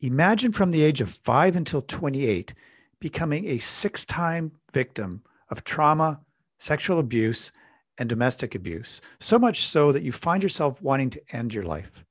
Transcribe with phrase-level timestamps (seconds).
[0.00, 2.52] Imagine from the age of 5 until 28
[3.00, 6.20] becoming a six time victim of trauma,
[6.58, 7.50] sexual abuse,
[7.96, 12.04] and domestic abuse, so much so that you find yourself wanting to end your life.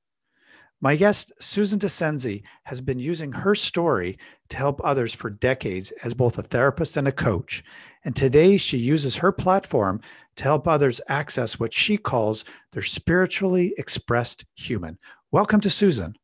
[0.80, 4.18] My guest, Susan Dascenzi, has been using her story
[4.48, 7.62] to help others for decades as both a therapist and a coach.
[8.04, 10.00] And today she uses her platform
[10.36, 14.98] to help others access what she calls their spiritually expressed human.
[15.30, 16.16] Welcome to Susan.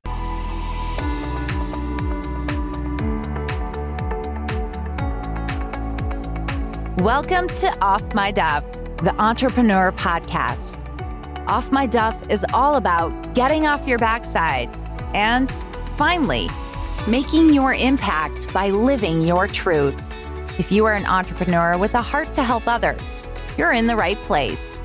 [7.02, 8.62] Welcome to Off My Duff,
[8.98, 10.78] the entrepreneur podcast.
[11.48, 14.70] Off My Duff is all about getting off your backside
[15.12, 15.50] and
[15.96, 16.48] finally
[17.08, 20.00] making your impact by living your truth.
[20.60, 23.26] If you are an entrepreneur with a heart to help others,
[23.58, 24.80] you're in the right place.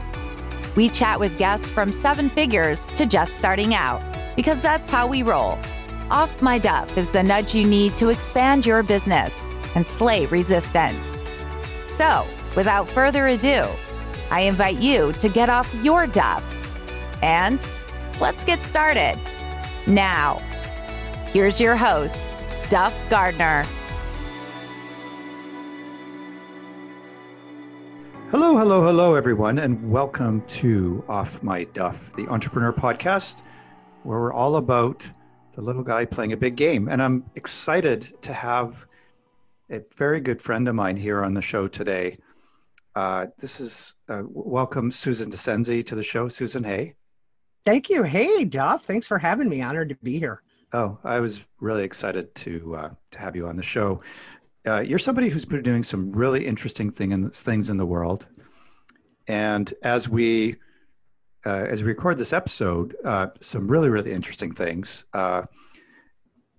[0.75, 4.01] We chat with guests from seven figures to just starting out
[4.35, 5.55] because that's how we roll.
[6.09, 9.45] Off My Duff is the nudge you need to expand your business
[9.75, 11.23] and slay resistance.
[11.97, 13.65] So, without further ado,
[14.29, 16.43] I invite you to get off your duff
[17.23, 17.67] and
[18.21, 19.19] let's get started.
[19.87, 20.37] Now,
[21.31, 22.37] here's your host,
[22.69, 23.65] Duff Gardner.
[28.29, 33.41] Hello, hello, hello, everyone, and welcome to Off My Duff, the entrepreneur podcast,
[34.03, 35.09] where we're all about
[35.53, 36.89] the little guy playing a big game.
[36.89, 38.85] And I'm excited to have
[39.69, 42.17] a very good friend of mine here on the show today.
[42.95, 46.27] Uh, this is uh, welcome Susan Dascenzi to the show.
[46.27, 46.95] Susan, hey.
[47.65, 48.03] Thank you.
[48.03, 48.85] Hey, Duff.
[48.85, 49.61] Thanks for having me.
[49.61, 50.41] Honored to be here.
[50.73, 54.01] Oh, I was really excited to uh, to have you on the show.
[54.65, 58.27] Uh, you're somebody who's been doing some really interesting thing in, things in the world,
[59.27, 60.55] and as we
[61.45, 65.05] uh, as we record this episode, uh, some really really interesting things.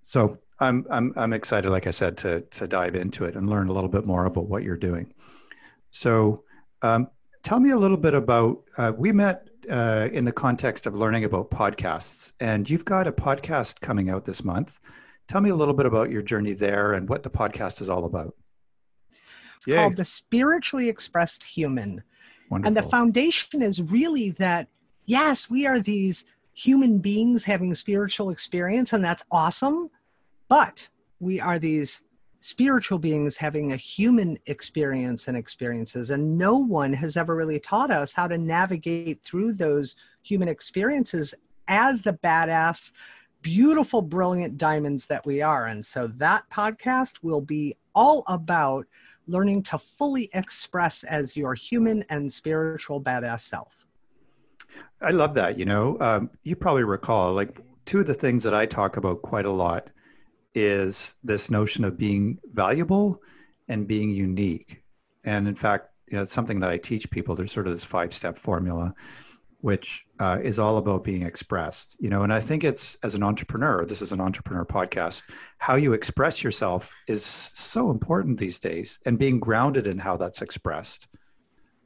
[0.05, 3.69] so I'm I'm I'm excited, like I said, to to dive into it and learn
[3.69, 5.12] a little bit more about what you're doing.
[5.91, 6.45] So,
[6.83, 7.09] um,
[7.42, 8.64] tell me a little bit about.
[8.77, 13.13] Uh, we met uh, in the context of learning about podcasts, and you've got a
[13.13, 14.80] podcast coming out this month.
[15.29, 18.05] Tell me a little bit about your journey there and what the podcast is all
[18.07, 18.35] about.
[19.57, 19.77] It's Yay.
[19.77, 22.02] called the Spiritually Expressed Human,
[22.51, 22.69] Wonderful.
[22.69, 24.69] and the foundation is really that
[25.05, 29.90] yes, we are these human beings having spiritual experience, and that's awesome
[30.48, 30.89] but
[31.20, 32.03] we are these
[32.41, 37.91] spiritual beings having a human experience and experiences, and no one has ever really taught
[37.91, 41.35] us how to navigate through those human experiences
[41.67, 42.92] as the badass,
[43.42, 45.67] beautiful, brilliant diamonds that we are.
[45.67, 48.87] And so that podcast will be all about
[49.27, 53.87] learning to fully express as your human and spiritual badass self.
[55.03, 55.58] I love that.
[55.58, 59.23] You know, um, you probably recall like two of the things that I talk about
[59.23, 59.91] quite a lot
[60.55, 63.20] is this notion of being valuable
[63.69, 64.83] and being unique.
[65.25, 67.35] And in fact, you know, it's something that I teach people.
[67.35, 68.95] There's sort of this five step formula,
[69.61, 71.97] which uh, is all about being expressed.
[72.01, 73.85] You know, and I think it's as an entrepreneur.
[73.85, 75.25] This is an entrepreneur podcast.
[75.58, 80.42] How you express yourself is so important these days, and being grounded in how that's
[80.42, 81.08] expressed.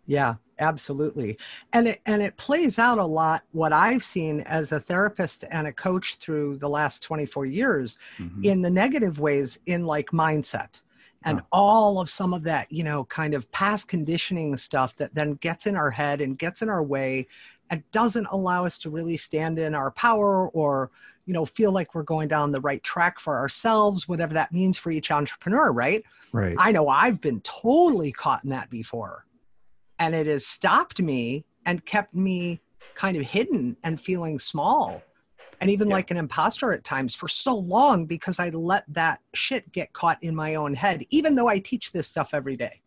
[0.04, 1.38] Yeah, absolutely.
[1.72, 5.66] And it, and it plays out a lot what I've seen as a therapist and
[5.66, 8.44] a coach through the last 24 years mm-hmm.
[8.44, 10.82] in the negative ways in like mindset
[11.24, 11.46] and oh.
[11.52, 15.66] all of some of that, you know, kind of past conditioning stuff that then gets
[15.66, 17.26] in our head and gets in our way
[17.70, 20.90] and doesn't allow us to really stand in our power or
[21.26, 24.76] you know feel like we're going down the right track for ourselves whatever that means
[24.76, 29.24] for each entrepreneur right right i know i've been totally caught in that before
[29.98, 32.60] and it has stopped me and kept me
[32.94, 35.02] kind of hidden and feeling small
[35.62, 35.94] and even yeah.
[35.94, 40.18] like an imposter at times for so long because I let that shit get caught
[40.20, 42.82] in my own head, even though I teach this stuff every day.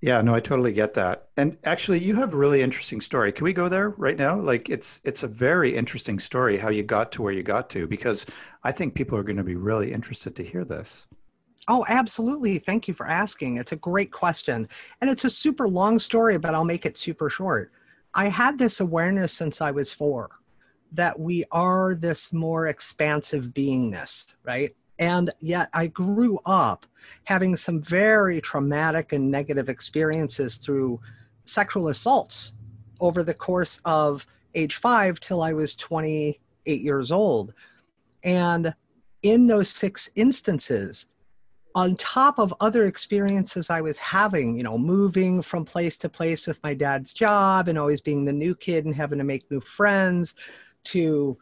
[0.00, 1.28] Yeah, no, I totally get that.
[1.36, 3.30] And actually, you have a really interesting story.
[3.30, 4.40] Can we go there right now?
[4.40, 7.86] Like, it's it's a very interesting story how you got to where you got to
[7.86, 8.24] because
[8.64, 11.06] I think people are going to be really interested to hear this.
[11.68, 12.58] Oh, absolutely.
[12.58, 13.58] Thank you for asking.
[13.58, 14.68] It's a great question.
[15.00, 17.72] And it's a super long story, but I'll make it super short.
[18.14, 20.30] I had this awareness since I was four
[20.92, 24.74] that we are this more expansive beingness, right?
[24.98, 26.86] And yet I grew up
[27.24, 31.00] having some very traumatic and negative experiences through
[31.44, 32.52] sexual assaults
[33.00, 37.54] over the course of age five till I was 28 years old.
[38.24, 38.74] And
[39.22, 41.06] in those six instances,
[41.74, 46.46] on top of other experiences I was having, you know, moving from place to place
[46.46, 49.60] with my dad's job and always being the new kid and having to make new
[49.60, 50.34] friends,
[50.84, 51.38] to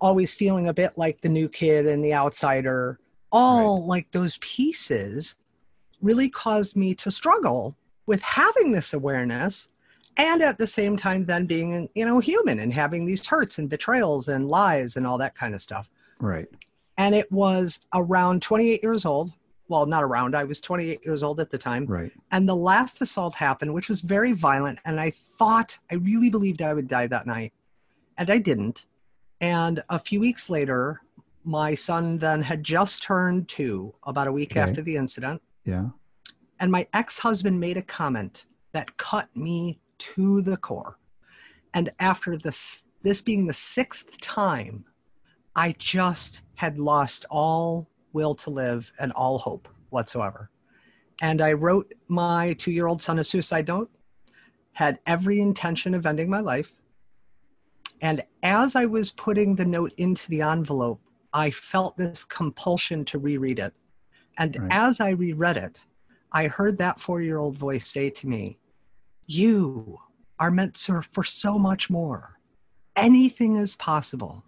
[0.00, 2.98] always feeling a bit like the new kid and the outsider,
[3.32, 3.86] all right.
[3.86, 5.36] like those pieces
[6.00, 7.76] really caused me to struggle
[8.06, 9.68] with having this awareness
[10.16, 13.68] and at the same time then being you know human and having these hurts and
[13.68, 15.88] betrayals and lies and all that kind of stuff
[16.18, 16.48] right
[16.98, 19.32] and it was around 28 years old
[19.70, 20.36] well not around.
[20.36, 21.86] I was 28 years old at the time.
[21.86, 22.12] Right.
[22.32, 26.60] And the last assault happened which was very violent and i thought i really believed
[26.60, 27.52] i would die that night
[28.18, 28.84] and i didn't.
[29.40, 31.00] And a few weeks later
[31.44, 34.60] my son then had just turned two about a week okay.
[34.60, 35.40] after the incident.
[35.64, 35.88] Yeah.
[36.58, 40.98] And my ex-husband made a comment that cut me to the core.
[41.72, 44.84] And after this, this being the sixth time,
[45.56, 50.50] I just had lost all will to live and all hope whatsoever.
[51.20, 53.90] And I wrote my two year old son a suicide note,
[54.72, 56.72] had every intention of ending my life.
[58.00, 61.00] And as I was putting the note into the envelope,
[61.32, 63.74] I felt this compulsion to reread it.
[64.38, 64.68] And right.
[64.72, 65.84] as I reread it,
[66.32, 68.58] I heard that four year old voice say to me,
[69.26, 69.98] You
[70.38, 72.38] are meant to, for so much more.
[72.96, 74.44] Anything is possible.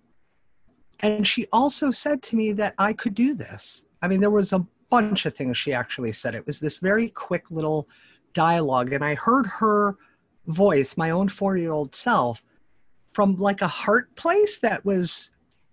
[1.03, 3.85] And she also said to me that I could do this.
[4.03, 6.35] I mean, there was a bunch of things she actually said.
[6.35, 7.89] It was this very quick little
[8.35, 8.93] dialogue.
[8.93, 9.97] And I heard her
[10.47, 12.45] voice, my own four year old self,
[13.13, 15.31] from like a heart place that was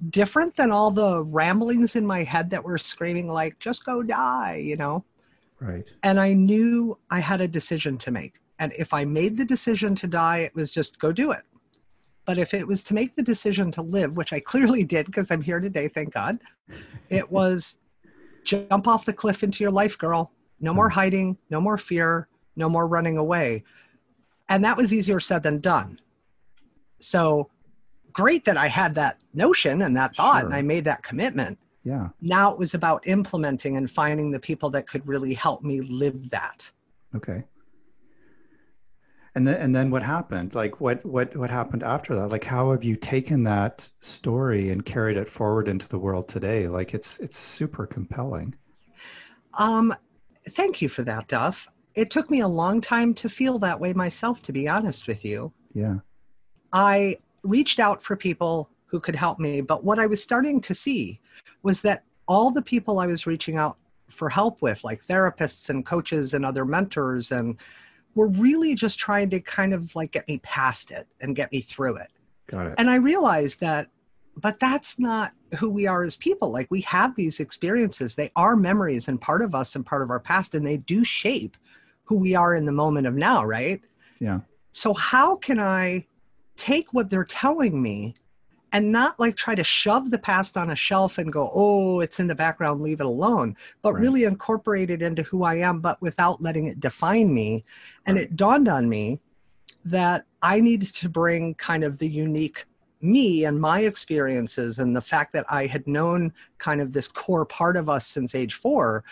[0.10, 4.56] different than all the ramblings in my head that were screaming, like, just go die,
[4.56, 5.04] you know?
[5.60, 5.92] Right.
[6.04, 8.40] And I knew I had a decision to make.
[8.60, 11.42] And if I made the decision to die, it was just go do it.
[12.30, 15.32] But if it was to make the decision to live, which I clearly did because
[15.32, 16.38] I'm here today, thank God,
[17.10, 17.80] it was
[18.44, 20.32] jump off the cliff into your life, girl.
[20.60, 20.94] No more mm.
[20.94, 23.64] hiding, no more fear, no more running away.
[24.48, 26.00] And that was easier said than done.
[27.00, 27.50] So
[28.14, 30.46] great that I had that notion and that thought sure.
[30.46, 31.58] and I made that commitment.
[31.84, 32.10] Yeah.
[32.22, 36.30] Now it was about implementing and finding the people that could really help me live
[36.30, 36.72] that.
[37.16, 37.44] Okay
[39.40, 40.54] and then and then what happened?
[40.54, 42.28] Like what what what happened after that?
[42.28, 46.68] Like how have you taken that story and carried it forward into the world today?
[46.68, 48.54] Like it's it's super compelling.
[49.58, 49.94] Um
[50.50, 51.70] thank you for that duff.
[51.96, 55.24] It took me a long time to feel that way myself to be honest with
[55.24, 55.54] you.
[55.74, 56.00] Yeah.
[56.74, 60.74] I reached out for people who could help me but what i was starting to
[60.74, 61.22] see
[61.64, 63.78] was that all the people i was reaching out
[64.08, 67.58] for help with like therapists and coaches and other mentors and
[68.16, 71.62] were really just trying to kind of like get me past it and get me
[71.62, 72.12] through it.
[72.48, 72.76] Got it.
[72.78, 73.88] And I realized that,
[74.36, 76.52] but that's not who we are as people.
[76.52, 80.10] Like we have these experiences, they are memories and part of us and part of
[80.10, 81.58] our past, and they do shape
[82.04, 83.82] who we are in the moment of now, right?
[84.20, 84.40] Yeah.
[84.72, 86.06] So, how can I
[86.58, 88.16] take what they're telling me
[88.72, 92.20] and not like try to shove the past on a shelf and go, oh, it's
[92.20, 94.02] in the background, leave it alone, but right.
[94.02, 97.64] really incorporate it into who I am, but without letting it define me.
[98.06, 98.26] And right.
[98.26, 99.20] it dawned on me
[99.86, 102.66] that I needed to bring kind of the unique
[103.02, 107.46] me and my experiences and the fact that I had known kind of this core
[107.46, 109.04] part of us since age four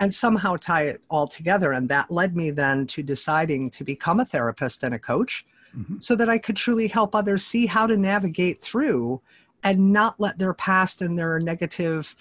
[0.00, 1.72] and somehow tie it all together.
[1.72, 5.44] And that led me then to deciding to become a therapist and a coach
[5.76, 5.96] mm-hmm.
[6.00, 9.20] so that I could truly help others see how to navigate through
[9.62, 12.14] and not let their past and their negative,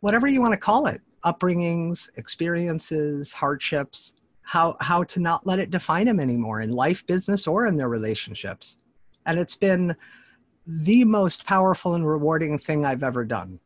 [0.00, 5.70] whatever you want to call it, upbringings, experiences, hardships, how, how to not let it
[5.70, 8.76] define them anymore in life, business, or in their relationships.
[9.24, 9.96] And it's been
[10.66, 13.58] the most powerful and rewarding thing I've ever done.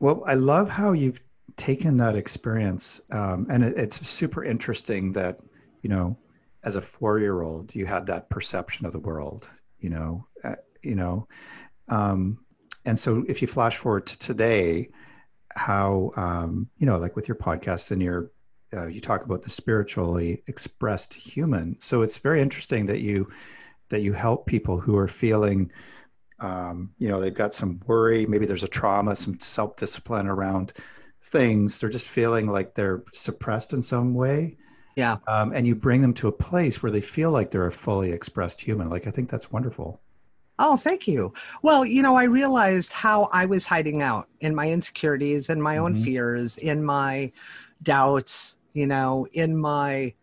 [0.00, 1.20] Well, I love how you've
[1.56, 5.40] taken that experience, um, and it, it's super interesting that
[5.82, 6.16] you know
[6.64, 10.54] as a four year old you had that perception of the world you know uh,
[10.82, 11.26] you know?
[11.88, 12.38] Um,
[12.84, 14.88] and so if you flash forward to today
[15.54, 18.30] how um, you know like with your podcast and your
[18.74, 21.76] uh, you talk about the spiritually expressed human.
[21.80, 23.30] So it's very interesting that you
[23.90, 25.70] that you help people who are feeling
[26.40, 30.72] um, you know they've got some worry maybe there's a trauma some self-discipline around
[31.24, 31.78] things.
[31.78, 34.56] They're just feeling like they're suppressed in some way
[34.96, 35.18] yeah.
[35.26, 38.12] Um, and you bring them to a place where they feel like they're a fully
[38.12, 38.88] expressed human.
[38.90, 40.00] Like, I think that's wonderful.
[40.58, 41.32] Oh, thank you.
[41.62, 45.76] Well, you know, I realized how I was hiding out in my insecurities and my
[45.76, 45.84] mm-hmm.
[45.84, 47.32] own fears, in my
[47.82, 50.14] doubts, you know, in my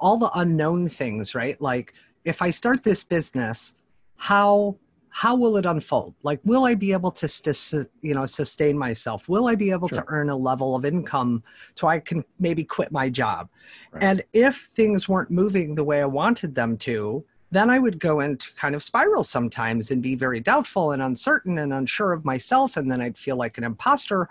[0.00, 1.60] all the unknown things, right?
[1.60, 1.92] Like,
[2.24, 3.74] if I start this business,
[4.16, 4.76] how
[5.10, 9.28] how will it unfold like will i be able to st- you know sustain myself
[9.28, 10.02] will i be able sure.
[10.02, 11.42] to earn a level of income
[11.74, 13.48] so i can maybe quit my job
[13.92, 14.02] right.
[14.02, 18.20] and if things weren't moving the way i wanted them to then I would go
[18.20, 22.76] into kind of spiral sometimes and be very doubtful and uncertain and unsure of myself.
[22.76, 24.28] And then I'd feel like an imposter.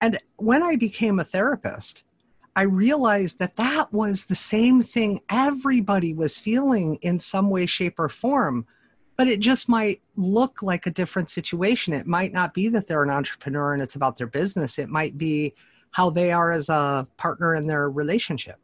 [0.00, 2.04] And when I became a therapist,
[2.56, 7.98] I realized that that was the same thing everybody was feeling in some way, shape,
[7.98, 8.66] or form.
[9.16, 11.94] But it just might look like a different situation.
[11.94, 14.78] It might not be that they're an entrepreneur and it's about their business.
[14.78, 15.54] It might be
[15.92, 18.58] how they are as a partner in their relationship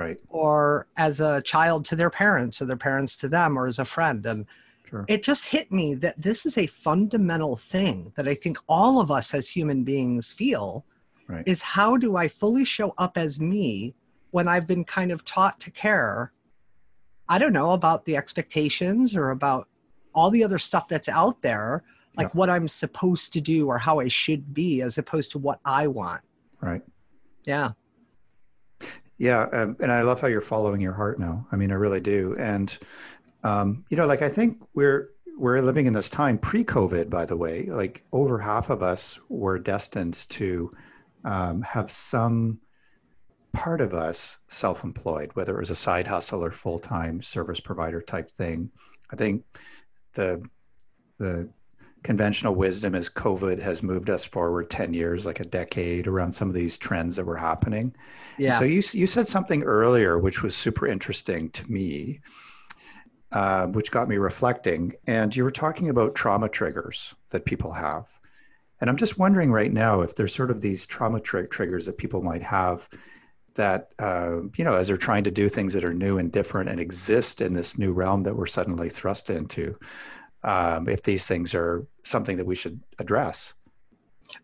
[0.00, 3.78] right or as a child to their parents or their parents to them or as
[3.78, 4.46] a friend and
[4.88, 5.04] sure.
[5.08, 9.10] it just hit me that this is a fundamental thing that i think all of
[9.10, 10.84] us as human beings feel
[11.28, 11.46] right.
[11.46, 13.94] is how do i fully show up as me
[14.30, 16.32] when i've been kind of taught to care
[17.28, 19.68] i don't know about the expectations or about
[20.14, 21.82] all the other stuff that's out there
[22.16, 22.32] like yeah.
[22.32, 25.86] what i'm supposed to do or how i should be as opposed to what i
[25.86, 26.22] want
[26.60, 26.82] right
[27.44, 27.72] yeah
[29.20, 31.46] yeah, um, and I love how you're following your heart now.
[31.52, 32.34] I mean, I really do.
[32.38, 32.76] And
[33.44, 37.36] um, you know, like I think we're we're living in this time pre-COVID, by the
[37.36, 37.66] way.
[37.66, 40.74] Like over half of us were destined to
[41.24, 42.60] um, have some
[43.52, 48.30] part of us self-employed, whether it was a side hustle or full-time service provider type
[48.38, 48.70] thing.
[49.10, 49.44] I think
[50.14, 50.42] the
[51.18, 51.48] the
[52.02, 56.48] conventional wisdom is COVID has moved us forward 10 years, like a decade around some
[56.48, 57.94] of these trends that were happening.
[58.38, 58.58] Yeah.
[58.58, 62.20] so you, you said something earlier, which was super interesting to me,
[63.32, 64.94] uh, which got me reflecting.
[65.06, 68.06] And you were talking about trauma triggers that people have.
[68.80, 71.98] And I'm just wondering right now if there's sort of these trauma tri- triggers that
[71.98, 72.88] people might have
[73.60, 76.70] that, uh, you know, as they're trying to do things that are new and different
[76.70, 79.74] and exist in this new realm that we're suddenly thrust into
[80.42, 83.54] um, if these things are something that we should address.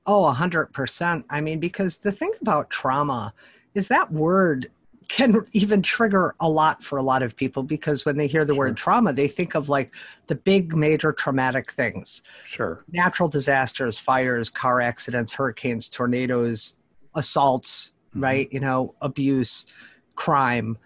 [0.04, 1.24] Oh, 100%.
[1.30, 3.32] I mean, because the thing about trauma
[3.74, 4.66] is that word
[5.08, 8.52] can even trigger a lot for a lot of people because when they hear the
[8.52, 8.66] sure.
[8.66, 9.94] word trauma, they think of like
[10.26, 12.22] the big major traumatic things.
[12.44, 12.84] Sure.
[12.92, 16.74] Natural disasters, fires, car accidents, hurricanes, tornadoes,
[17.14, 17.92] assaults.
[18.20, 18.46] Right?
[18.46, 18.54] Mm-hmm.
[18.54, 19.66] You know, abuse,
[20.14, 20.78] crime.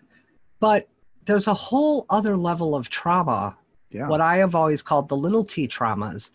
[0.59, 0.89] But
[1.25, 3.57] there's a whole other level of trauma
[3.91, 4.09] yeah.
[4.09, 6.31] what I have always called the little t traumas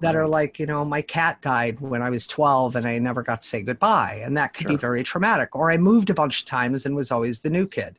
[0.00, 0.20] that right.
[0.20, 3.42] are like, you know, my cat died when I was 12 and I never got
[3.42, 4.20] to say goodbye.
[4.24, 4.76] And that could sure.
[4.76, 5.54] be very traumatic.
[5.54, 7.98] Or I moved a bunch of times and was always the new kid.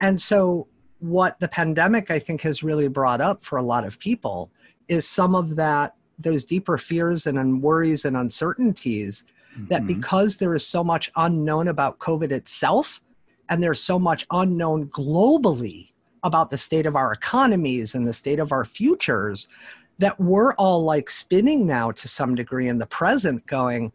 [0.00, 3.98] And so, what the pandemic, I think, has really brought up for a lot of
[3.98, 4.50] people
[4.88, 9.66] is some of that, those deeper fears and worries and uncertainties mm-hmm.
[9.66, 13.00] that because there is so much unknown about COVID itself
[13.48, 15.92] and there's so much unknown globally
[16.22, 19.48] about the state of our economies and the state of our futures
[19.98, 23.92] that we're all like spinning now to some degree in the present going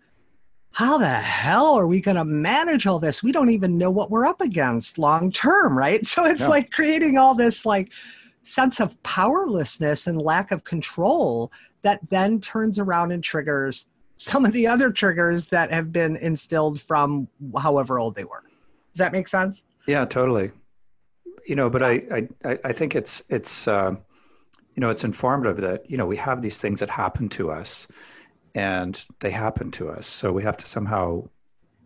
[0.72, 4.12] how the hell are we going to manage all this we don't even know what
[4.12, 6.50] we're up against long term right so it's yeah.
[6.50, 7.92] like creating all this like
[8.44, 13.86] sense of powerlessness and lack of control that then turns around and triggers
[14.18, 18.44] some of the other triggers that have been instilled from however old they were
[18.94, 20.52] does that make sense yeah totally
[21.48, 23.96] you know, but I, I, I think it's, it's, uh,
[24.76, 27.88] you know, it's informative that, you know, we have these things that happen to us
[28.54, 30.06] and they happen to us.
[30.06, 31.28] So we have to somehow,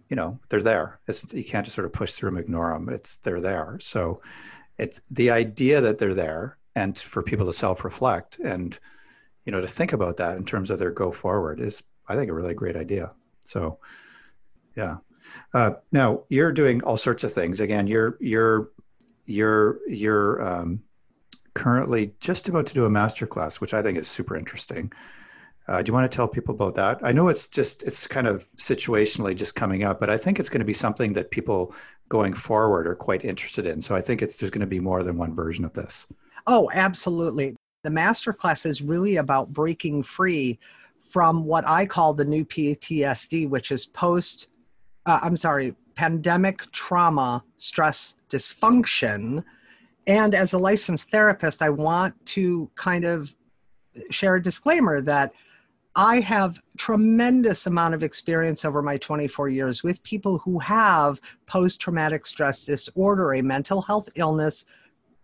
[0.10, 1.00] you know, they're there.
[1.08, 2.90] It's, you can't just sort of push through them, ignore them.
[2.90, 3.78] It's, they're there.
[3.80, 4.22] So
[4.80, 8.78] it's the idea that they're there and for people to self-reflect and,
[9.46, 12.30] you know, to think about that in terms of their go forward is, I think,
[12.30, 13.12] a really great idea.
[13.46, 13.80] So,
[14.76, 14.98] yeah.
[15.54, 17.60] Uh, now you're doing all sorts of things.
[17.60, 18.72] Again, you're you're
[19.26, 20.82] you're you're um,
[21.54, 24.92] currently just about to do a master class, which I think is super interesting.
[25.68, 27.00] Uh, do you want to tell people about that?
[27.04, 30.50] I know it's just it's kind of situationally just coming up, but I think it's
[30.50, 31.74] going to be something that people
[32.10, 33.82] going forward are quite interested in.
[33.82, 36.08] So I think it's there's going to be more than one version of this.
[36.48, 37.56] Oh, absolutely.
[37.84, 40.60] The master class is really about breaking free
[41.12, 44.48] from what I call the new PTSD, which is post.
[45.06, 49.44] Uh, I'm sorry, pandemic trauma stress dysfunction.
[50.08, 53.36] And as a licensed therapist, I want to kind of
[54.10, 55.34] share a disclaimer that
[55.96, 62.26] I have tremendous amount of experience over my 24 years with people who have post-traumatic
[62.26, 64.64] stress disorder, a mental health illness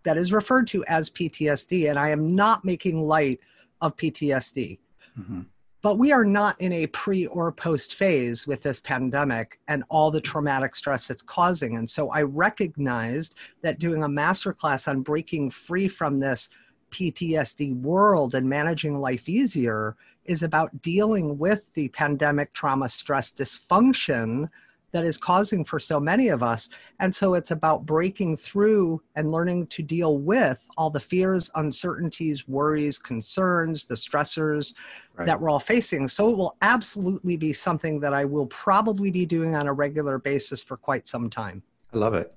[0.02, 1.88] that is referred to as PTSD.
[1.88, 3.40] And I am not making light
[3.80, 4.78] of PTSD.
[5.18, 5.40] Mm-hmm.
[5.80, 10.10] But we are not in a pre or post phase with this pandemic and all
[10.10, 11.76] the traumatic stress it's causing.
[11.76, 16.48] And so I recognized that doing a masterclass on breaking free from this
[16.90, 24.48] PTSD world and managing life easier is about dealing with the pandemic trauma stress dysfunction
[24.92, 26.68] that is causing for so many of us.
[27.00, 32.48] And so it's about breaking through and learning to deal with all the fears, uncertainties,
[32.48, 34.74] worries, concerns, the stressors
[35.16, 35.26] right.
[35.26, 36.08] that we're all facing.
[36.08, 40.18] So it will absolutely be something that I will probably be doing on a regular
[40.18, 41.62] basis for quite some time.
[41.92, 42.34] I love it.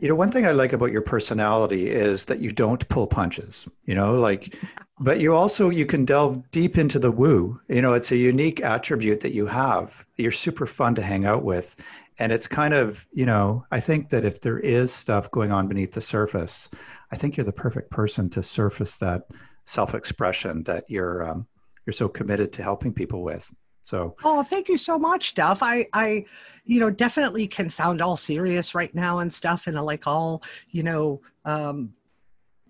[0.00, 3.68] You know, one thing I like about your personality is that you don't pull punches,
[3.84, 4.56] you know, like,
[4.98, 7.60] but you also, you can delve deep into the woo.
[7.68, 10.04] You know, it's a unique attribute that you have.
[10.16, 11.76] You're super fun to hang out with.
[12.18, 15.68] And it's kind of, you know, I think that if there is stuff going on
[15.68, 16.70] beneath the surface,
[17.12, 19.28] I think you're the perfect person to surface that
[19.66, 21.46] self expression that you're, um,
[21.84, 23.52] you're so committed to helping people with.
[23.86, 25.62] So, oh, thank you so much, Duff.
[25.62, 26.24] I, I,
[26.64, 30.82] you know, definitely can sound all serious right now and stuff, and like all, you
[30.82, 31.94] know, um,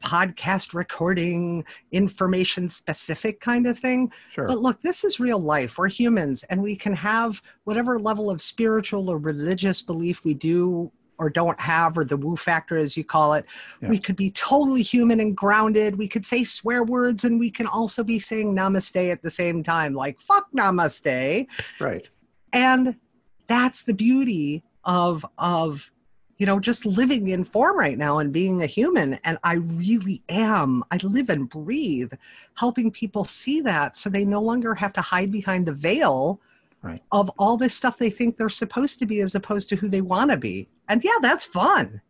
[0.03, 4.13] podcast recording, information specific kind of thing.
[4.29, 4.47] Sure.
[4.47, 5.79] But look, this is real life.
[5.79, 10.93] We're humans, and we can have whatever level of spiritual or religious belief we do
[11.19, 13.45] or don't have, or the woo factor, as you call it.
[13.81, 13.89] Yeah.
[13.89, 15.97] We could be totally human and grounded.
[15.97, 19.63] We could say swear words, and we can also be saying namaste at the same
[19.63, 21.47] time, like fuck namaste.
[21.81, 22.09] Right.
[22.53, 22.97] And
[23.47, 25.91] that's the beauty of of
[26.39, 30.23] you know just living in form right now and being a human and i really
[30.29, 32.13] am i live and breathe
[32.55, 36.41] helping people see that so they no longer have to hide behind the veil
[36.83, 37.03] right.
[37.13, 40.01] of all this stuff they think they're supposed to be as opposed to who they
[40.01, 42.01] want to be and yeah, that's fun.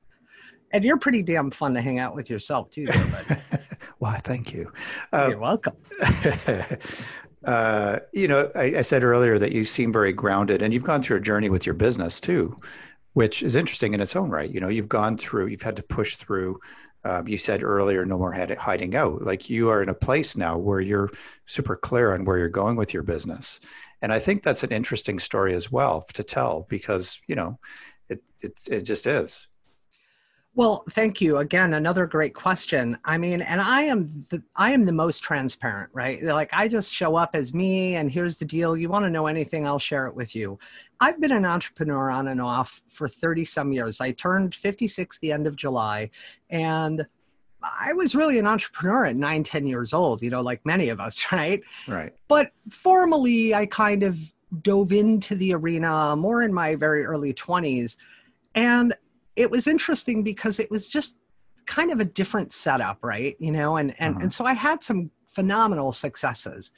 [0.73, 2.87] And you're pretty damn fun to hang out with yourself too.
[2.87, 3.37] Though,
[3.99, 4.19] Why?
[4.19, 4.73] Thank you.
[5.13, 5.77] Uh, you're welcome.
[7.45, 11.03] uh, you know, I, I, said earlier that you seem very grounded, and you've gone
[11.03, 12.57] through a journey with your business too,
[13.15, 14.51] which is interesting in its own right.
[14.51, 16.61] You know, you've gone through, you've had to push through.
[17.05, 19.23] Um, you said earlier, no more hiding out.
[19.23, 21.11] Like you are in a place now where you're
[21.45, 23.61] super clear on where you're going with your business,
[24.03, 27.61] and I think that's an interesting story as well to tell because you know
[28.09, 29.49] it, it, it just is.
[30.57, 31.75] Well, thank you again.
[31.75, 32.97] Another great question.
[33.05, 36.23] I mean, and I am the I am the most transparent, right?
[36.23, 38.75] Like I just show up as me, and here's the deal.
[38.75, 39.67] You want to know anything?
[39.67, 40.59] I'll share it with you.
[40.99, 44.01] I've been an entrepreneur on and off for 30 some years.
[44.01, 46.09] I turned 56 the end of July,
[46.49, 47.07] and
[47.63, 51.01] I was really an entrepreneur at nine, 10 years old, you know, like many of
[51.01, 51.63] us, right?
[51.87, 52.15] Right.
[52.29, 54.19] But formally, I kind of
[54.63, 57.97] dove into the arena more in my very early 20s.
[58.55, 58.95] And
[59.37, 61.19] it was interesting because it was just
[61.67, 63.37] kind of a different setup, right?
[63.39, 64.23] You know, and and, uh-huh.
[64.25, 66.71] and so I had some phenomenal successes.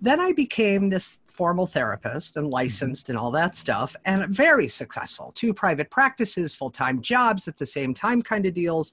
[0.00, 2.54] Then I became this formal therapist and mm-hmm.
[2.54, 5.32] licensed and all that stuff, and very successful.
[5.34, 8.92] Two private practices, full time jobs at the same time, kind of deals,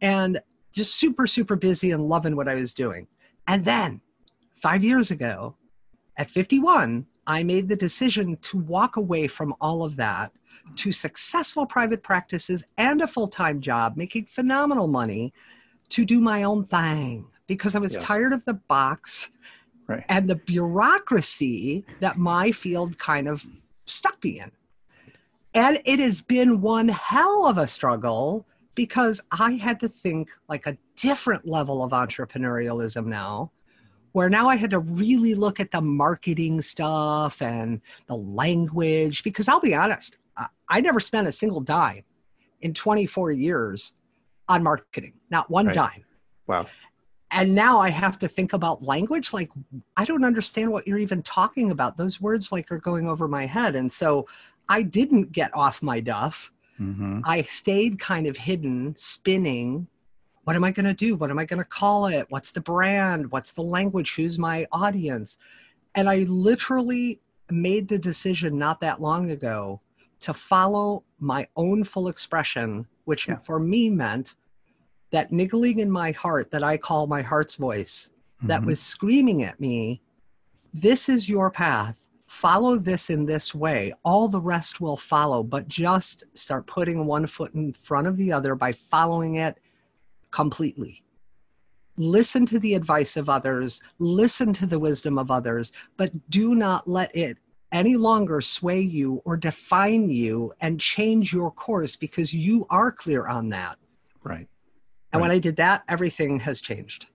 [0.00, 0.40] and
[0.72, 3.06] just super, super busy and loving what I was doing.
[3.46, 4.00] And then
[4.60, 5.56] five years ago,
[6.16, 10.32] at 51, I made the decision to walk away from all of that
[10.76, 15.32] to successful private practices and a full time job, making phenomenal money
[15.90, 18.02] to do my own thing because I was yes.
[18.02, 19.30] tired of the box
[19.86, 20.04] right.
[20.08, 23.44] and the bureaucracy that my field kind of
[23.86, 24.50] stuck me in.
[25.54, 30.66] And it has been one hell of a struggle because I had to think like
[30.66, 33.52] a different level of entrepreneurialism now
[34.14, 39.48] where now I had to really look at the marketing stuff and the language because
[39.48, 40.18] I'll be honest,
[40.68, 42.04] I never spent a single dime
[42.60, 43.92] in 24 years
[44.48, 45.74] on marketing, not one right.
[45.74, 46.04] dime.
[46.46, 46.66] Wow.
[47.32, 49.50] And now I have to think about language like
[49.96, 51.96] I don't understand what you're even talking about.
[51.96, 53.74] Those words like are going over my head.
[53.74, 54.28] And so
[54.68, 56.52] I didn't get off my duff.
[56.78, 57.22] Mm-hmm.
[57.24, 59.88] I stayed kind of hidden, spinning
[60.44, 61.16] what am I going to do?
[61.16, 62.26] What am I going to call it?
[62.28, 63.30] What's the brand?
[63.30, 64.14] What's the language?
[64.14, 65.38] Who's my audience?
[65.94, 69.80] And I literally made the decision not that long ago
[70.20, 73.36] to follow my own full expression, which yeah.
[73.36, 74.34] for me meant
[75.10, 78.48] that niggling in my heart that I call my heart's voice mm-hmm.
[78.48, 80.02] that was screaming at me,
[80.72, 82.08] This is your path.
[82.26, 83.92] Follow this in this way.
[84.02, 88.32] All the rest will follow, but just start putting one foot in front of the
[88.32, 89.58] other by following it
[90.34, 91.04] completely.
[91.96, 96.88] Listen to the advice of others, listen to the wisdom of others, but do not
[96.88, 97.38] let it
[97.70, 103.28] any longer sway you or define you and change your course because you are clear
[103.28, 103.78] on that.
[104.24, 104.48] Right.
[105.12, 105.22] And right.
[105.22, 107.06] when I did that, everything has changed.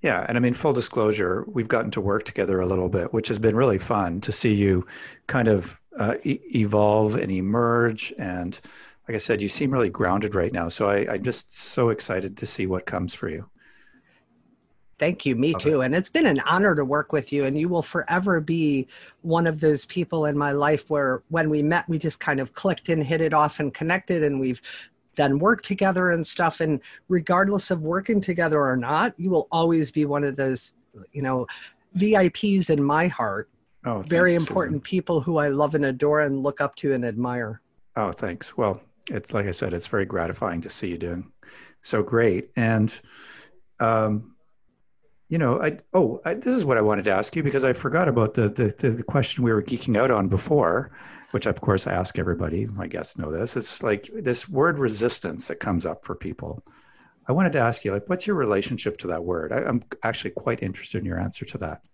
[0.00, 3.28] Yeah, and I mean, full disclosure, we've gotten to work together a little bit, which
[3.28, 4.86] has been really fun to see you
[5.26, 8.58] kind of uh, e- evolve and emerge and
[9.08, 10.68] like I said, you seem really grounded right now.
[10.68, 13.48] So I, I'm just so excited to see what comes for you.
[14.98, 15.34] Thank you.
[15.34, 15.80] Me Love too.
[15.80, 17.44] And it's been an honor to work with you.
[17.44, 18.86] And you will forever be
[19.22, 22.52] one of those people in my life where when we met, we just kind of
[22.52, 24.22] clicked and hit it off and connected.
[24.22, 24.62] And we've
[25.16, 26.60] then worked together and stuff.
[26.60, 30.74] And regardless of working together or not, you will always be one of those,
[31.10, 31.48] you know,
[31.96, 33.48] VIPs in my heart.
[33.84, 37.60] Oh, Very important people who I love and adore and look up to and admire.
[37.96, 38.56] Oh, thanks.
[38.56, 41.32] Well, it's like I said, it's very gratifying to see you doing
[41.82, 42.50] so great.
[42.56, 42.94] And,
[43.80, 44.36] um,
[45.28, 47.72] you know, I oh, I, this is what I wanted to ask you because I
[47.72, 50.92] forgot about the, the the question we were geeking out on before,
[51.30, 52.66] which of course I ask everybody.
[52.66, 53.56] My guests know this.
[53.56, 56.62] It's like this word resistance that comes up for people.
[57.26, 59.52] I wanted to ask you, like, what's your relationship to that word?
[59.52, 61.86] I, I'm actually quite interested in your answer to that.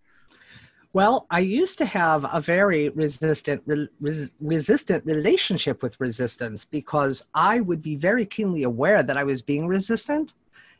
[0.95, 7.25] Well, I used to have a very resistant re- res- resistant relationship with resistance because
[7.35, 10.35] I would be very keenly aware that I was being resistant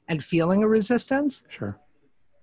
[0.09, 1.79] and feeling a resistance, Sure.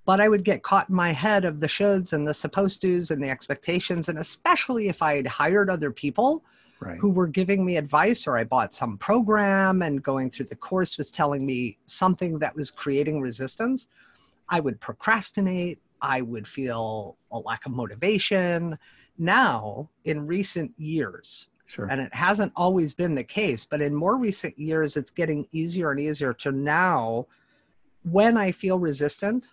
[0.06, 3.10] but I would get caught in my head of the shoulds and the supposed tos
[3.10, 6.44] and the expectations, and especially if I had hired other people
[6.80, 7.00] Right.
[7.00, 10.98] who were giving me advice or I bought some program and going through the course
[11.00, 13.88] was telling me something that was creating resistance,
[14.50, 15.80] I would procrastinate.
[16.06, 18.78] I would feel a lack of motivation.
[19.18, 21.88] Now, in recent years, Sure.
[21.90, 25.90] and it hasn't always been the case, but in more recent years, it's getting easier
[25.92, 27.26] and easier to now,
[28.04, 29.48] when I feel resistant,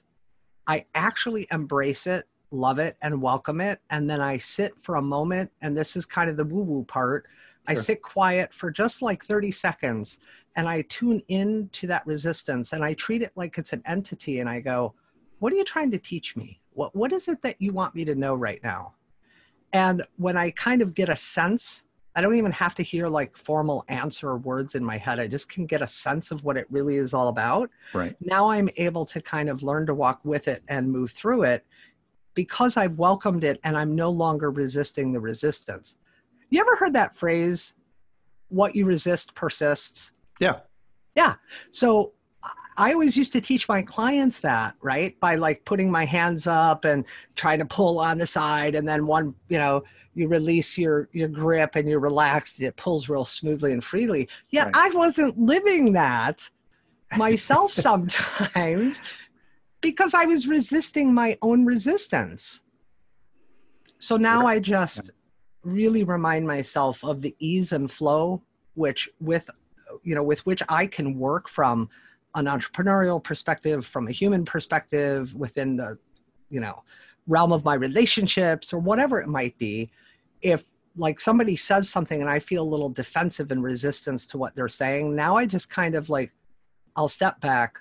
[0.67, 3.81] I actually embrace it, love it, and welcome it.
[3.89, 6.85] And then I sit for a moment, and this is kind of the woo woo
[6.85, 7.27] part.
[7.67, 10.19] I sit quiet for just like 30 seconds
[10.57, 14.41] and I tune in to that resistance and I treat it like it's an entity
[14.41, 14.95] and I go,
[15.43, 16.61] What are you trying to teach me?
[16.75, 18.95] What, what is it that you want me to know right now?
[19.73, 21.83] And when I kind of get a sense,
[22.15, 25.19] I don't even have to hear like formal answer or words in my head.
[25.19, 27.71] I just can get a sense of what it really is all about.
[27.93, 28.15] right.
[28.21, 31.67] Now I'm able to kind of learn to walk with it and move through it
[32.35, 35.97] because I've welcomed it and I'm no longer resisting the resistance.
[36.51, 37.75] You ever heard that phrase,
[38.49, 40.13] what you resist persists?
[40.39, 40.61] Yeah.
[41.17, 41.35] Yeah.
[41.73, 42.13] So
[42.77, 45.19] I always used to teach my clients that, right?
[45.21, 47.05] By like putting my hands up and
[47.37, 51.29] trying to pull on the side and then one, you know, you release your your
[51.29, 54.29] grip and you're relaxed and it pulls real smoothly and freely.
[54.51, 54.77] Yet Right.
[54.77, 56.49] I wasn't living that
[57.17, 59.03] myself sometimes
[59.81, 62.63] because I was resisting my own resistance.
[63.99, 64.47] So now.
[64.47, 65.11] I just
[65.63, 68.43] really remind myself of the ease and flow
[68.75, 69.49] which with
[70.03, 71.89] you know with which I can work from
[72.35, 75.99] an entrepreneurial perspective from a human perspective within the
[76.51, 76.83] you know
[77.27, 79.91] realm of my relationships or whatever it might be
[80.41, 80.67] if
[80.97, 84.69] like somebody says something and I feel a little defensive and resistance to what they're
[84.69, 86.33] saying now I just kind of like
[86.97, 87.79] I'll step back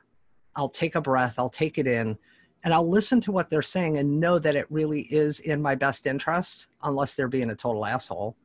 [0.55, 2.17] I'll take a breath I'll take it in
[2.63, 5.75] and I'll listen to what they're saying and know that it really is in my
[5.75, 8.35] best interest unless they're being a total asshole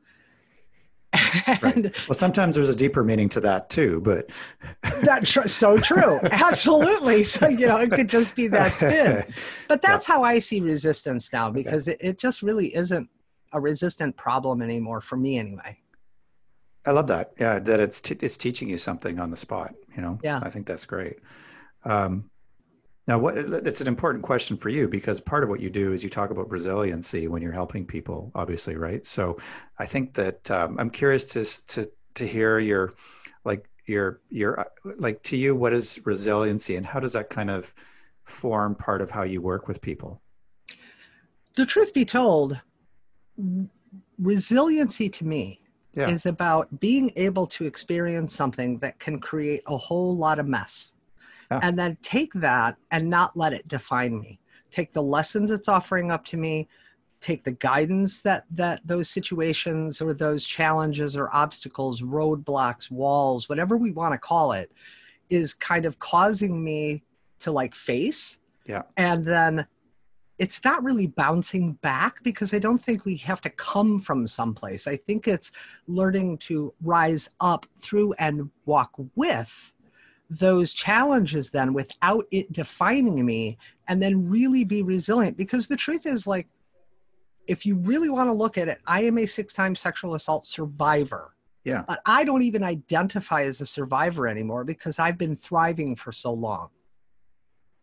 [1.63, 4.29] and Well, sometimes there's a deeper meaning to that too, but
[5.01, 9.23] that's tr- so true absolutely so you know it could just be that spin
[9.67, 13.09] but that's how i see resistance now because it, it just really isn't
[13.53, 15.77] a resistant problem anymore for me anyway
[16.87, 17.33] I love that.
[17.37, 19.75] Yeah, that it's t- it's teaching you something on the spot.
[19.93, 20.19] You know.
[20.23, 20.39] Yeah.
[20.41, 21.19] I think that's great.
[21.83, 22.29] Um,
[23.07, 26.03] now, what it's an important question for you because part of what you do is
[26.03, 29.05] you talk about resiliency when you're helping people, obviously, right?
[29.05, 29.37] So,
[29.79, 32.91] I think that um, I'm curious to to to hear your
[33.45, 34.65] like your your uh,
[34.97, 37.73] like to you what is resiliency and how does that kind of
[38.25, 40.21] form part of how you work with people?
[41.55, 42.59] the truth be told
[44.19, 45.59] resiliency to me
[45.95, 46.09] Yeah.
[46.09, 50.93] is about being able to experience something that can create a whole lot of mess
[51.51, 51.59] Yeah.
[51.63, 56.11] and then take that and not let it define me take the lessons it's offering
[56.11, 56.67] up to me
[57.21, 63.77] take the guidance that that those situations or those challenges or obstacles roadblocks walls whatever
[63.77, 64.71] we want to call it
[65.29, 67.01] is kind of causing me
[67.39, 68.83] to like face Yeah.
[68.97, 69.65] and then
[70.39, 74.85] it's not really bouncing back because I don't think we have to come from someplace.
[74.85, 75.51] I think it's
[75.87, 79.73] learning to rise up through and walk with
[80.29, 86.05] those challenges then without it defining me and then really be resilient because the truth
[86.05, 86.47] is like
[87.47, 91.33] if you really want to look at it i am a six-time sexual assault survivor
[91.63, 91.83] Yeah.
[91.87, 96.33] but i don't even identify as a survivor anymore because i've been thriving for so
[96.33, 96.69] long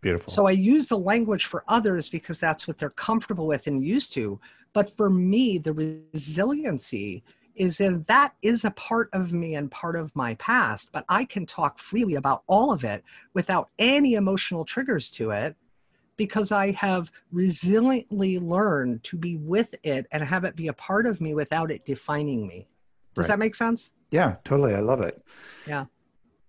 [0.05, 0.31] Beautiful.
[0.31, 4.13] so I use the language for others because that's what they're comfortable with and used
[4.13, 4.39] to.
[4.75, 7.25] But for me, the resiliency
[7.57, 11.25] is in that is a part of me and part of my past, but I
[11.25, 15.57] can talk freely about all of it without any emotional triggers to it
[16.17, 21.07] because I have resiliently learned to be with it and have it be a part
[21.07, 22.69] of me without it defining me.
[23.15, 23.35] Does Right.
[23.35, 23.91] that make sense?
[24.11, 24.75] Yeah, totally.
[24.75, 25.21] I love it.
[25.67, 25.87] Yeah.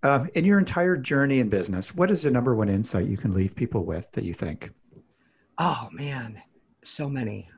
[0.04, 3.34] Um, in your entire journey in business, what is the number one insight you can
[3.34, 4.72] leave people with that you think?
[5.58, 6.42] Oh man,
[6.84, 7.50] so many.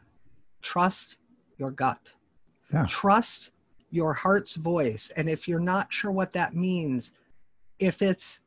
[0.62, 1.18] Trust
[1.58, 2.14] your gut.
[2.74, 2.86] Yeah.
[2.88, 3.52] Trust
[3.90, 5.12] your heart's voice.
[5.16, 7.12] And if you're not sure what that means,
[7.80, 8.42] if it's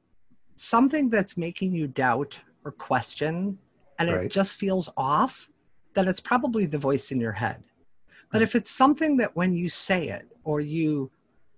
[0.57, 3.59] something that's making you doubt or question
[3.99, 4.25] and Right.
[4.27, 5.49] it just feels off,
[5.95, 7.63] then it's probably the voice in your head.
[8.31, 8.43] But Right.
[8.43, 11.11] if it's something that when you say it or you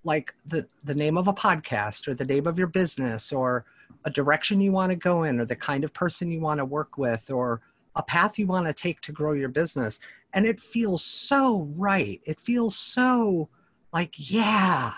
[0.05, 3.65] like the the name of a podcast or the name of your business or
[4.05, 6.65] a direction you want to go in or the kind of person you want to
[6.65, 7.61] work with or
[7.95, 10.01] a path you want to take to grow your business
[10.35, 13.49] and it feels so right it feels so
[13.93, 14.93] like yeah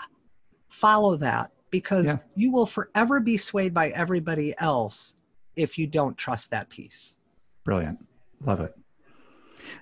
[0.69, 2.17] follow that because Yeah.
[2.35, 5.15] you will forever be swayed by everybody else
[5.55, 7.15] if you don't trust that piece
[7.63, 7.97] Brilliant.
[8.41, 8.75] Love it.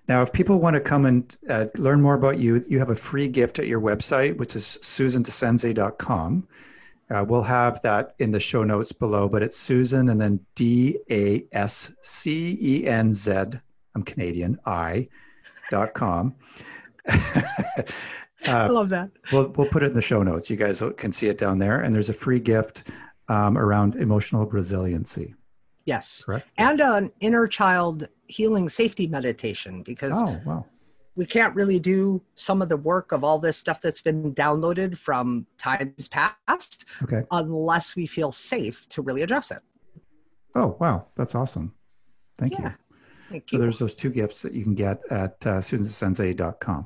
[0.07, 2.95] Now, if people want to come and uh, learn more about you, you have a
[2.95, 6.47] free gift at your website, which is susandascenzi.com.
[7.09, 10.97] Uh, we'll have that in the show notes below, but it's Susan and then D
[11.11, 13.31] A S C E N Z,
[13.95, 15.09] I'm Canadian, I
[15.69, 16.35] dot com.
[17.07, 17.83] i
[18.47, 20.49] uh, love that we'll, we'll put it in the show notes.
[20.49, 21.81] You guys can see it down there.
[21.81, 22.89] And there's a free gift
[23.29, 25.33] um, around emotional resiliency,
[25.85, 26.47] yes correct?
[26.57, 30.65] and an inner child healing safety meditation because Oh, wow.
[31.15, 34.97] we can't really do some of the work of all this stuff that's been downloaded
[34.97, 37.23] from times past Okay.
[37.31, 39.59] unless we feel safe to really address it.
[40.55, 41.07] Oh, wow.
[41.15, 41.73] That's awesome.
[42.37, 42.69] Thank Yeah.
[42.69, 42.75] you.
[43.33, 46.85] Thank So there's those two gifts that you can get at uh, susandascenzi.com.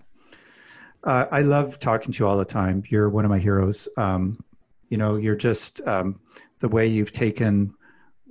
[1.04, 2.84] Uh, I love talking to you all the time.
[2.88, 3.90] You're one of my heroes.
[3.98, 4.42] Um,
[4.88, 6.22] you know, you're just um,
[6.60, 7.74] the way you've taken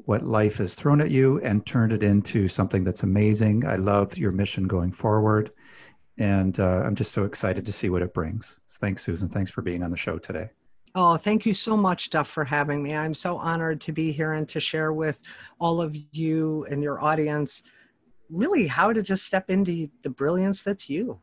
[0.07, 3.67] what life has thrown at you and turned it into something that's amazing.
[3.67, 5.51] I love your mission going forward.
[6.17, 8.57] And uh, I'm just so excited to see what it brings.
[8.67, 9.29] So thanks, Susan.
[9.29, 10.49] Thanks for being on the show today.
[10.95, 12.97] Oh, thank you so much, Duff, for having me.
[12.97, 15.21] I'm so honored to be here and to share with
[15.61, 17.63] all of you and your audience
[18.31, 21.21] really how to just step into the brilliance that's you.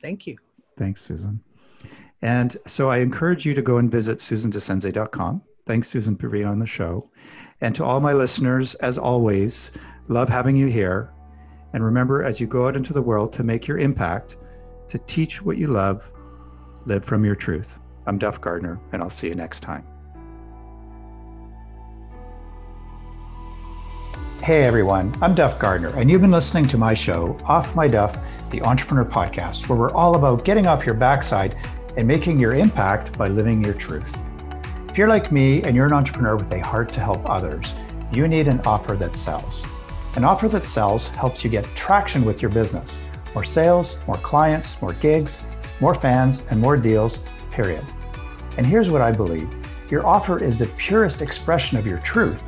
[0.00, 0.36] Thank you.
[0.78, 1.40] Thanks, Susan.
[2.22, 5.42] And so I encourage you to go and visit susandascenzi.com.
[5.66, 7.10] Thanks, Susan, for being on the show.
[7.60, 9.70] And to all my listeners, as always,
[10.08, 11.12] love having you here.
[11.72, 14.36] And remember, as you go out into the world to make your impact,
[14.88, 16.10] to teach what you love,
[16.84, 17.78] live from your truth.
[18.06, 19.91] I'm Duff Gardner, and I'll see you next time.
[24.42, 28.18] Hey everyone, I'm Duff Gardner, and you've been listening to my show, Off My Duff,
[28.50, 31.56] the Entrepreneur Podcast, where we're all about getting off your backside
[31.96, 34.12] and making your impact by living your truth.
[34.88, 37.72] If you're like me and you're an entrepreneur with a heart to help others,
[38.12, 39.64] you need an offer that sells.
[40.16, 43.00] An offer that sells helps you get traction with your business
[43.34, 45.44] more sales, more clients, more gigs,
[45.78, 47.84] more fans, and more deals, period.
[48.56, 49.48] And here's what I believe
[49.88, 52.42] your offer is the purest expression of your truth.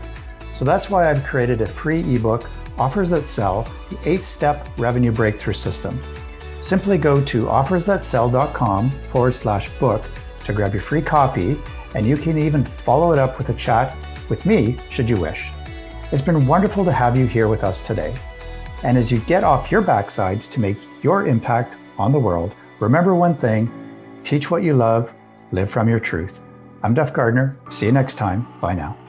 [0.54, 5.12] So that's why I've created a free ebook, Offers That Sell, the eight step revenue
[5.12, 6.00] breakthrough system.
[6.60, 10.04] Simply go to offersthatsell.com forward slash book
[10.44, 11.60] to grab your free copy,
[11.94, 13.96] and you can even follow it up with a chat
[14.28, 15.50] with me should you wish.
[16.12, 18.14] It's been wonderful to have you here with us today.
[18.82, 23.14] And as you get off your backside to make your impact on the world, remember
[23.14, 23.70] one thing
[24.24, 25.14] teach what you love,
[25.52, 26.40] live from your truth.
[26.82, 27.56] I'm Duff Gardner.
[27.70, 28.46] See you next time.
[28.60, 29.03] Bye now.